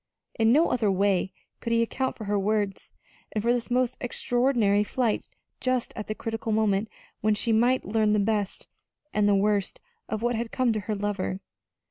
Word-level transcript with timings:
In 0.39 0.51
no 0.51 0.69
other 0.71 0.89
way 0.89 1.31
could 1.59 1.71
he 1.71 1.83
account 1.83 2.17
for 2.17 2.23
her 2.23 2.39
words, 2.39 2.91
and 3.33 3.43
for 3.43 3.53
this 3.53 3.69
most 3.69 3.97
extraordinary 4.01 4.83
flight 4.83 5.27
just 5.59 5.93
at 5.95 6.07
the 6.07 6.15
critical 6.15 6.51
moment 6.51 6.89
when 7.19 7.35
she 7.35 7.51
might 7.53 7.85
learn 7.85 8.13
the 8.13 8.17
best 8.19 8.67
and 9.13 9.29
the 9.29 9.35
worst 9.35 9.79
of 10.09 10.23
what 10.23 10.33
had 10.35 10.51
come 10.51 10.73
to 10.73 10.79
her 10.79 10.95
lover. 10.95 11.39